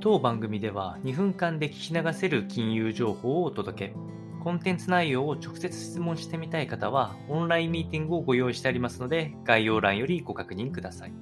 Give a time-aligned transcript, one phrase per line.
[0.00, 3.94] 当番組では2分間で聞き流せる金融情報をお届け。
[4.44, 11.12] コンテンツ内容を直接質問してみたい方は、オンラインミーティングをご用意してありますので、概要欄よりご確認ください。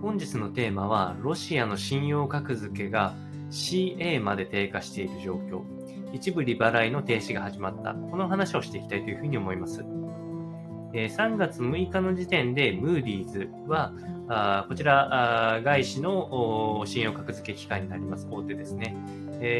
[0.00, 3.14] 本日のテーマは、ロシアの信用格付けが
[3.50, 5.62] CA まで低下している状況。
[6.12, 7.94] 一部利払いの停止が始まった。
[7.94, 9.84] この話をしていきたいというふうに思います。
[10.92, 13.92] 3月6日の時点で、ムーディーズは、
[14.68, 18.26] こちら外資の信用格付け機関になります。
[18.30, 18.96] 大手ですね。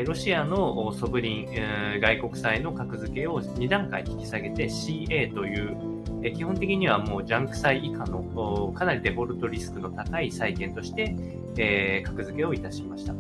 [0.06, 1.46] ロシアのソブリン、
[2.00, 5.76] 外国債の格付けを2段階引き下げて CA という、
[6.34, 13.14] 基本的にはもうジャンク債以下のかなりデフォルトリスクの高い債券として、格付けをいたしました。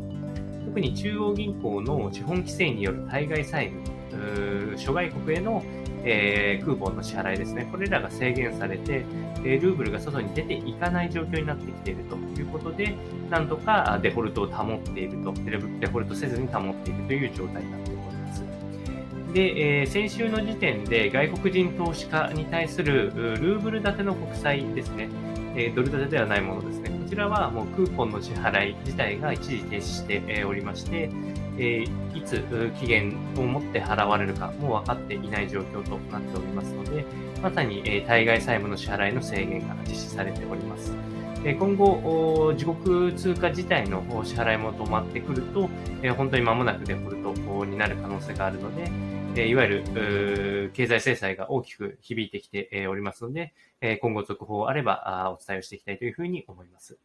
[0.68, 3.72] 特に中央銀行の資本規制による対外債
[4.12, 5.62] 務、諸外国への
[6.04, 7.68] えー、クーポンの支払いですね。
[7.70, 9.04] これらが制限されて、
[9.44, 12.94] え、ルーブルが外に出ていかない状況になってきているということで、
[13.28, 17.97] なんとかデフォルトを保っていると、デフォルトせずに保っているという状態になっています。
[19.32, 25.08] で、えー、先週の時点で外国人投資家に対するルーブル建ての国債ですね、
[25.54, 26.90] えドル建てではないものですね。
[26.90, 31.10] こちらはもうクーポンの支払い自体が一時停止しておりまして、
[31.58, 31.82] え
[32.14, 37.04] いつ期限を持って払われるかも分かっていない状況となっておりますので、
[37.42, 40.92] まさに、え対外債務の支払いの制限が実施されております。
[41.44, 45.68] 今後、自国通貨自体の支払いも止まってくると、
[46.16, 48.90] 本当に間もなくデフォルトになる可能性があるので、
[49.46, 53.54] いわゆる経済制裁が大きく響いてきておりますので、
[54.00, 56.98] 今後続報あればお伝えをしていきたいというふうに思います。